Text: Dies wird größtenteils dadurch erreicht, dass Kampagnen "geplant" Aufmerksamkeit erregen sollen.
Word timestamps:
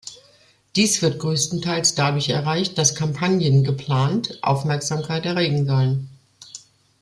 Dies 0.75 1.03
wird 1.03 1.19
größtenteils 1.19 1.93
dadurch 1.93 2.29
erreicht, 2.29 2.75
dass 2.79 2.95
Kampagnen 2.95 3.63
"geplant" 3.63 4.39
Aufmerksamkeit 4.41 5.27
erregen 5.27 5.67
sollen. 5.67 6.09